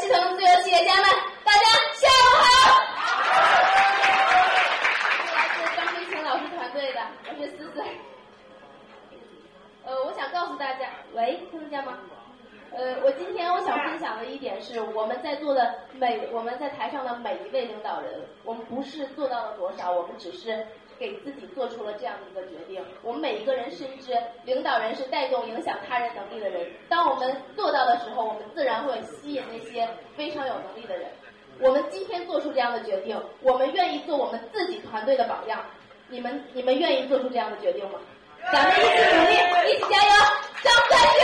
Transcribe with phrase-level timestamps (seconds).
[0.00, 1.04] 系统自由企业家们，
[1.44, 2.48] 大家下午好。
[5.28, 7.84] 我来自张飞琴老师团队的，我是思思。
[9.84, 11.98] 呃，我想告诉大家，喂，听得见吗？
[12.72, 20.66] 呃，我今天我想分享的一点是，我们在座的每我们在台上的每一位领导人，我们不是做到了多少，我们只是
[20.98, 22.82] 给自己做出了这样的一个决定。
[23.02, 26.09] 我们每一个人深知，领导人是带动影响他人。
[27.20, 31.08] 们做到的时候，我们自然会吸引那些非常有能力的人。
[31.60, 35.64] 我们今天做出这样的决定，我们愿意做我们自己团队的榜样。
[36.08, 37.98] 你们你们愿意做出这样的决定吗？
[38.50, 38.88] 咱们一起努
[39.28, 39.34] 力，
[39.70, 40.12] 一起加油，
[40.64, 41.20] 张三元！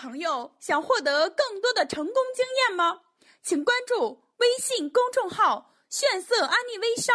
[0.00, 3.00] 朋友，想获得更多的成功经验吗？
[3.42, 7.14] 请关注微信公众号“炫色安利微商